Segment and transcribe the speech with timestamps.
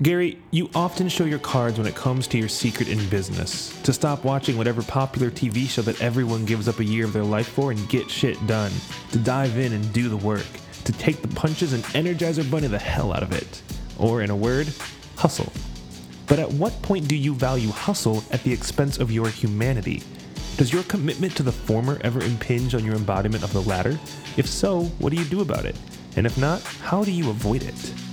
[0.00, 3.76] Gary, you often show your cards when it comes to your secret in business.
[3.82, 7.24] To stop watching whatever popular TV show that everyone gives up a year of their
[7.24, 8.70] life for and get shit done.
[9.10, 10.46] To dive in and do the work.
[10.84, 13.60] To take the punches and Energizer Bunny the hell out of it.
[13.98, 14.72] Or, in a word,
[15.16, 15.52] hustle.
[16.28, 20.04] But at what point do you value hustle at the expense of your humanity?
[20.58, 23.98] Does your commitment to the former ever impinge on your embodiment of the latter?
[24.36, 25.74] If so, what do you do about it?
[26.14, 28.07] And if not, how do you avoid it?